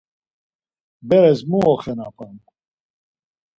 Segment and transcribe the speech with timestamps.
[1.09, 2.33] Beres mu oxenapam?